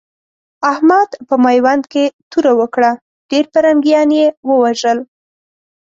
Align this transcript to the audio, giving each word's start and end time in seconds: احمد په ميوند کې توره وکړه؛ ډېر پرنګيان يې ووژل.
احمد 0.71 1.09
په 1.27 1.35
ميوند 1.45 1.83
کې 1.91 2.05
توره 2.31 2.53
وکړه؛ 2.59 2.91
ډېر 3.29 3.45
پرنګيان 3.53 4.09
يې 4.19 4.27
ووژل. 4.47 4.99